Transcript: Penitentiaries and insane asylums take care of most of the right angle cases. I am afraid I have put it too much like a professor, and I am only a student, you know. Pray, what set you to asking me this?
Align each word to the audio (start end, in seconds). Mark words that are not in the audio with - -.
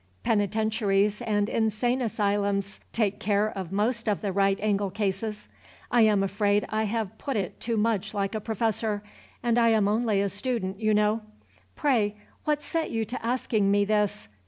Penitentiaries 0.23 1.21
and 1.21 1.47
insane 1.47 2.01
asylums 2.01 2.79
take 2.91 3.19
care 3.19 3.51
of 3.55 3.71
most 3.71 4.09
of 4.09 4.21
the 4.21 4.31
right 4.31 4.57
angle 4.59 4.89
cases. 4.89 5.47
I 5.91 6.01
am 6.01 6.23
afraid 6.23 6.65
I 6.69 6.85
have 6.85 7.15
put 7.19 7.35
it 7.37 7.59
too 7.59 7.77
much 7.77 8.11
like 8.15 8.33
a 8.33 8.41
professor, 8.41 9.03
and 9.43 9.59
I 9.59 9.69
am 9.69 9.87
only 9.87 10.19
a 10.19 10.29
student, 10.29 10.79
you 10.79 10.95
know. 10.95 11.21
Pray, 11.75 12.15
what 12.45 12.63
set 12.63 12.89
you 12.89 13.05
to 13.05 13.23
asking 13.23 13.69
me 13.69 13.85
this? 13.85 14.27